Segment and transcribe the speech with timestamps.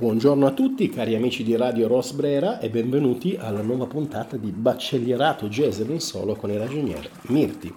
[0.00, 5.48] Buongiorno a tutti cari amici di Radio Rosbrera e benvenuti alla nuova puntata di Baccellierato
[5.48, 7.70] Jazz non solo con il ragioniere Mirti.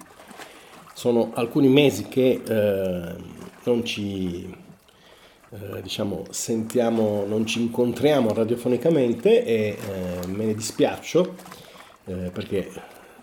[0.94, 3.14] Sono alcuni mesi che eh,
[3.64, 4.50] non ci
[5.50, 11.34] eh, diciamo, sentiamo, non ci incontriamo radiofonicamente e eh, me ne dispiaccio
[12.06, 12.70] eh, perché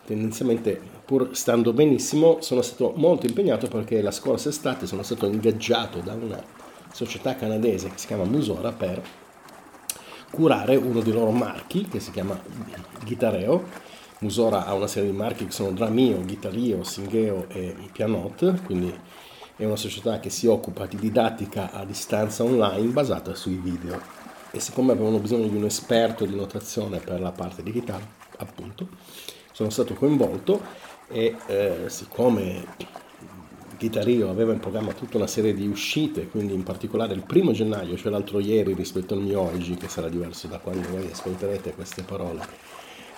[0.06, 6.02] tendenzialmente pur stando benissimo sono stato molto impegnato perché la scorsa estate sono stato ingaggiato
[6.02, 6.61] da una
[6.92, 9.02] società canadese che si chiama Musora per
[10.32, 12.40] curare uno dei loro marchi che si chiama
[13.04, 13.90] Gitareo.
[14.20, 18.96] Musora ha una serie di marchi che sono Dramio, Gitario, Singheo e Pianot, quindi
[19.56, 24.00] è una società che si occupa di didattica a distanza online basata sui video.
[24.52, 28.06] E siccome avevano bisogno di un esperto di notazione per la parte di chitarra,
[28.38, 28.90] appunto,
[29.52, 30.62] sono stato coinvolto
[31.08, 32.66] e eh, siccome
[33.82, 37.98] Guitario aveva in programma tutta una serie di uscite, quindi in particolare il primo gennaio,
[37.98, 42.04] cioè l'altro ieri rispetto al mio oggi, che sarà diverso da quando voi ascolterete queste
[42.04, 42.46] parole,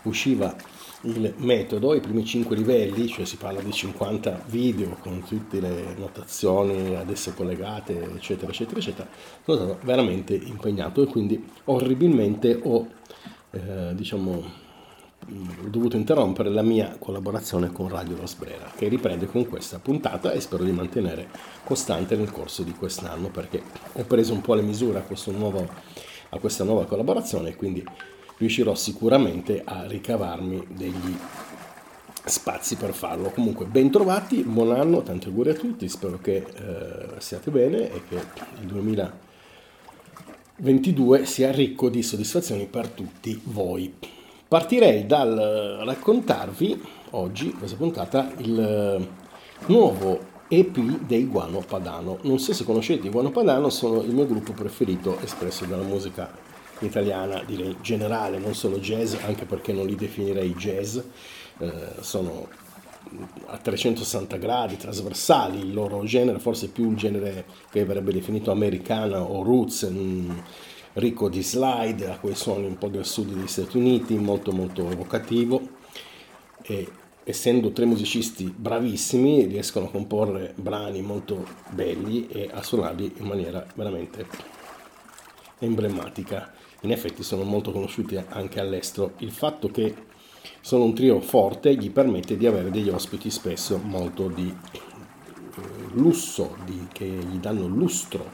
[0.03, 0.55] usciva
[1.01, 5.95] il metodo, i primi 5 livelli, cioè si parla di 50 video con tutte le
[5.97, 9.09] notazioni ad esse collegate, eccetera, eccetera, eccetera,
[9.43, 12.87] sono stato veramente impegnato e quindi orribilmente ho,
[13.51, 14.62] eh, diciamo,
[15.25, 20.41] ho dovuto interrompere la mia collaborazione con Radio Rosbrera, che riprende con questa puntata e
[20.41, 21.29] spero di mantenere
[21.63, 25.67] costante nel corso di quest'anno, perché ho preso un po' le misure a, nuovo,
[26.29, 27.83] a questa nuova collaborazione e quindi
[28.37, 31.17] riuscirò sicuramente a ricavarmi degli
[32.25, 33.29] spazi per farlo.
[33.29, 38.01] Comunque, ben trovati, buon anno, tanti auguri a tutti, spero che eh, siate bene e
[38.07, 38.15] che
[38.61, 44.12] il 2022 sia ricco di soddisfazioni per tutti voi.
[44.53, 46.79] Partirei dal raccontarvi
[47.13, 49.07] oggi, questa puntata, il eh,
[49.65, 52.19] nuovo EP dei Guano Padano.
[52.21, 56.29] Non so se conoscete i Guano Padano, sono il mio gruppo preferito espresso dalla musica
[56.81, 60.99] italiana, direi generale, non solo jazz, anche perché non li definirei jazz,
[61.57, 62.47] eh, sono
[63.47, 69.19] a 360 gradi, trasversali, il loro genere, forse più un genere che verrebbe definito americana
[69.19, 69.81] o roots.
[69.89, 70.43] Mh,
[70.93, 74.89] ricco di slide, a quei suoni un po' del sud degli Stati Uniti, molto molto
[74.89, 75.61] evocativo.
[76.61, 76.87] E
[77.23, 83.65] essendo tre musicisti bravissimi, riescono a comporre brani molto belli e a suonarli in maniera
[83.75, 84.27] veramente
[85.59, 86.53] emblematica.
[86.81, 89.13] In effetti sono molto conosciuti anche all'estero.
[89.17, 89.95] Il fatto che
[90.59, 94.79] sono un trio forte gli permette di avere degli ospiti spesso molto di eh,
[95.93, 98.31] lusso, di, che gli danno lustro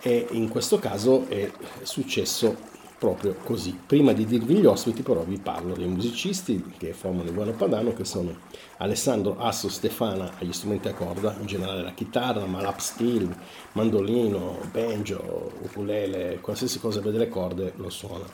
[0.00, 1.50] e in questo caso è
[1.82, 2.68] successo
[3.00, 3.78] proprio così.
[3.86, 7.94] Prima di dirvi gli ospiti però vi parlo dei musicisti che formano il Buono Padano
[7.94, 8.36] che sono
[8.76, 13.34] Alessandro Asso Stefana agli strumenti a corda, in generale la chitarra, ma lap steel,
[13.72, 18.26] mandolino, banjo, ukulele, qualsiasi cosa vede le corde lo suona.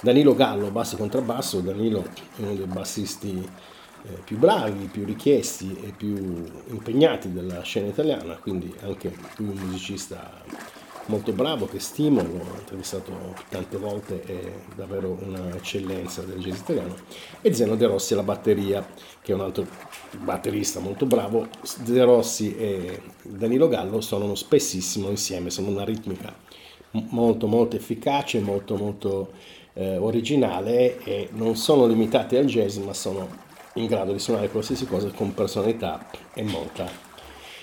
[0.00, 2.04] Danilo Gallo, basso contrabbasso, Danilo
[2.36, 3.48] è uno dei bassisti
[4.02, 10.44] eh, più bravi, più richiesti e più impegnati della scena italiana, quindi anche un musicista
[11.06, 16.94] molto bravo che stimo, l'ho intervistato tante volte, è davvero un'eccellenza del jazz italiano,
[17.40, 18.86] e Zeno De Rossi alla batteria,
[19.22, 19.66] che è un altro
[20.18, 21.48] batterista molto bravo.
[21.80, 26.34] De Rossi e Danilo Gallo suonano spessissimo insieme, sono una ritmica
[27.10, 29.32] molto molto efficace, molto molto
[29.74, 33.44] eh, originale e non sono limitati al jazz, ma sono
[33.74, 36.88] in grado di suonare qualsiasi cosa con personalità e molta,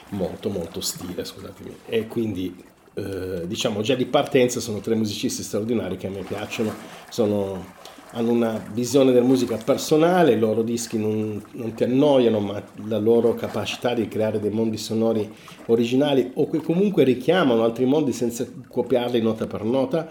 [0.10, 1.76] molto molto stile, scusatemi.
[1.86, 6.74] E quindi eh, diciamo già di partenza sono tre musicisti straordinari che a me piacciono,
[7.10, 7.66] sono,
[8.12, 13.00] hanno una visione della musica personale, i loro dischi non, non, ti annoiano, ma la
[13.00, 15.28] loro capacità di creare dei mondi sonori
[15.68, 20.08] originali o che comunque richiamano altri mondi senza copiarli nota per nota,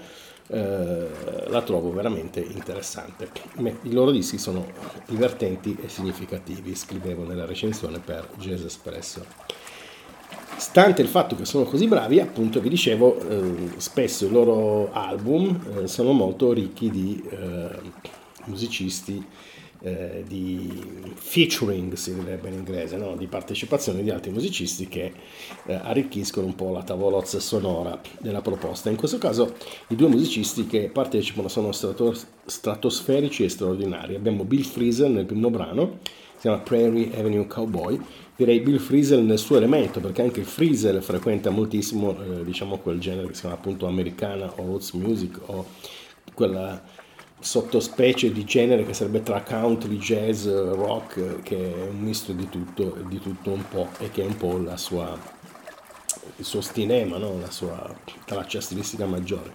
[0.48, 1.08] eh,
[1.48, 3.30] la trovo veramente interessante.
[3.58, 4.66] I loro dischi sono
[5.06, 9.24] divertenti e significativi, scrivevo nella recensione per Jazz Espresso.
[10.62, 15.60] Stante il fatto che sono così bravi, appunto vi dicevo, eh, spesso i loro album
[15.82, 17.68] eh, sono molto ricchi di eh,
[18.44, 19.26] musicisti,
[19.80, 23.16] eh, di featuring, si direbbe in inglese, no?
[23.16, 25.12] di partecipazione di altri musicisti che
[25.66, 28.88] eh, arricchiscono un po' la tavolozza sonora della proposta.
[28.88, 29.56] In questo caso
[29.88, 34.14] i due musicisti che partecipano sono stratos- stratosferici e straordinari.
[34.14, 35.98] Abbiamo Bill Freezer nel primo brano,
[36.42, 38.00] si chiama Prairie Avenue Cowboy,
[38.34, 43.28] direi Bill Frisell nel suo elemento, perché anche Frisell frequenta moltissimo eh, diciamo quel genere
[43.28, 45.66] che si chiama appunto americana o roots music o
[46.34, 46.82] quella
[47.38, 52.96] sottospecie di genere che sarebbe tra country, jazz, rock, che è un misto di tutto,
[53.06, 55.16] di tutto un po' e che è un po' sua
[56.36, 57.38] il suo stilema, no?
[57.38, 57.94] la sua
[58.24, 59.52] traccia stilistica maggiore.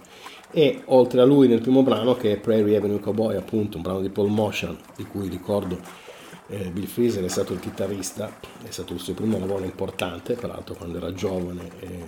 [0.52, 4.00] E oltre a lui nel primo brano, che è Prairie Avenue Cowboy, appunto, un brano
[4.00, 6.06] di Paul Motion, di cui ricordo
[6.48, 10.76] eh, Bill Freezer è stato il chitarrista, è stato il suo primo lavoro importante, peraltro
[10.76, 12.06] quando era giovane, e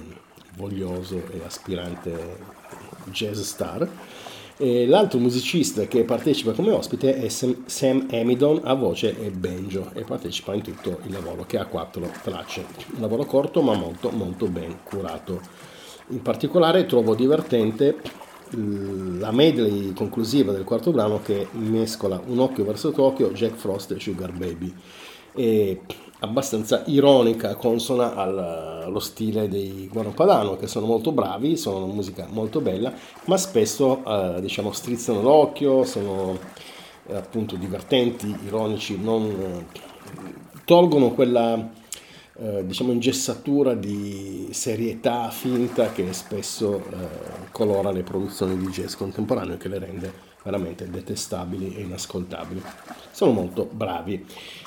[0.56, 2.38] voglioso e aspirante
[3.06, 3.88] jazz star.
[4.62, 10.04] E l'altro musicista che partecipa come ospite è Sam Amidon a voce e banjo e
[10.04, 12.66] partecipa in tutto il lavoro che ha quattro tracce.
[12.96, 15.40] Un lavoro corto ma molto molto ben curato.
[16.08, 17.96] In particolare trovo divertente
[18.52, 24.00] la medley conclusiva del quarto brano che mescola Un occhio verso Tokyo, Jack Frost e
[24.00, 24.74] Sugar Baby.
[25.34, 25.78] È
[26.20, 32.28] abbastanza ironica, consona allo stile dei Guano Padano, che sono molto bravi, sono una musica
[32.30, 32.94] molto bella,
[33.26, 36.38] ma spesso eh, diciamo strizzano l'occhio, sono
[37.08, 39.66] eh, appunto divertenti, ironici, non eh,
[40.66, 41.78] tolgono quella
[42.42, 47.08] eh, diciamo ingessatura di serietà finta che spesso eh,
[47.52, 52.62] colora le produzioni di jazz contemporaneo e che le rende veramente detestabili e inascoltabili.
[53.12, 54.26] Sono molto bravi.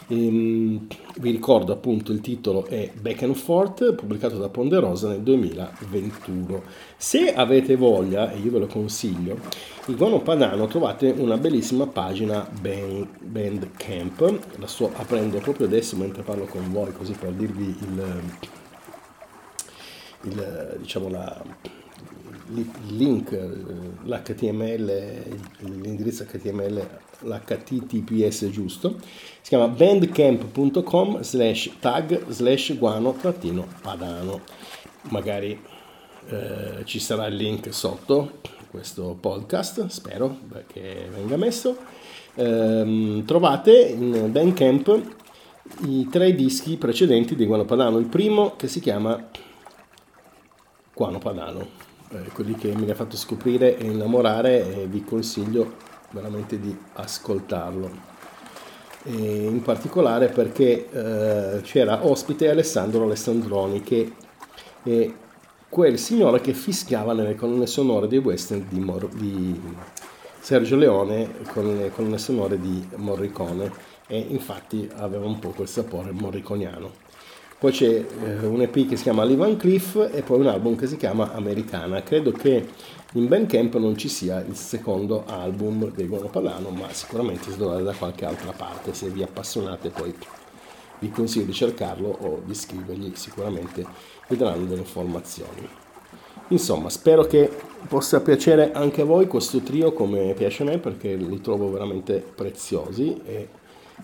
[0.08, 0.86] Ehm,
[1.19, 6.62] vi ricordo appunto il titolo è Back and Forth, pubblicato da Ponderosa nel 2021.
[6.96, 9.38] Se avete voglia, e io ve lo consiglio,
[9.86, 16.22] in Gono Padano trovate una bellissima pagina band, Bandcamp, la sto aprendo proprio adesso mentre
[16.22, 18.22] parlo con voi, così per dirvi il,
[20.22, 21.42] il diciamo la,
[22.54, 23.31] il link,
[24.04, 25.22] l'HTML,
[25.60, 26.87] l'indirizzo HTML,
[27.20, 28.99] l'HTTPS giusto,
[29.40, 34.40] si chiama bandcamp.com slash tag slash guano trattino padano.
[35.10, 35.58] Magari
[36.28, 38.40] eh, ci sarà il link sotto
[38.70, 41.76] questo podcast, spero che venga messo.
[42.34, 45.00] Eh, trovate in Bandcamp
[45.87, 47.99] i tre dischi precedenti di Guano Padano.
[47.99, 49.28] Il primo che si chiama
[50.94, 51.69] Guano Padano,
[52.12, 55.75] eh, quelli che mi ha fatto scoprire e innamorare e vi consiglio
[56.11, 58.11] veramente di ascoltarlo.
[59.05, 64.12] E in particolare perché eh, c'era ospite Alessandro Alessandroni che
[64.82, 65.12] è
[65.69, 69.59] quel signore che fischiava nelle colonne sonore dei western di, Mor- di
[70.38, 73.73] Sergio Leone con le colonne sonore di Morricone
[74.06, 76.93] e infatti aveva un po' quel sapore morriconiano.
[77.62, 80.75] Poi c'è eh, un EP che si chiama Live on Cliff e poi un album
[80.75, 82.03] che si chiama Americana.
[82.03, 82.67] Credo che
[83.12, 87.81] in Bandcamp non ci sia il secondo album dei Gono Padano, ma sicuramente si dovrà
[87.81, 88.93] da qualche altra parte.
[88.94, 90.12] Se vi appassionate poi
[90.99, 93.87] vi consiglio di cercarlo o di scrivergli, sicuramente
[94.26, 95.69] vi daranno delle informazioni.
[96.49, 97.49] Insomma, spero che
[97.87, 102.25] possa piacere anche a voi questo trio come piace a me perché li trovo veramente
[102.35, 103.20] preziosi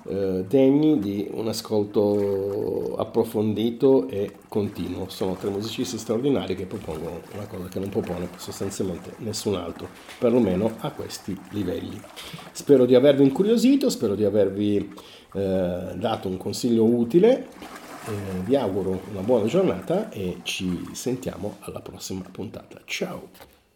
[0.06, 5.08] eh, degni di un ascolto approfondito e continuo.
[5.08, 10.76] Sono tre musicisti straordinari che propongono una cosa che non propone sostanzialmente nessun altro, perlomeno
[10.78, 12.00] a questi livelli.
[12.52, 14.94] Spero di avervi incuriosito, spero di avervi
[15.34, 17.46] eh, dato un consiglio utile.
[18.06, 22.80] Eh, vi auguro una buona giornata e ci sentiamo alla prossima puntata.
[22.84, 23.57] Ciao!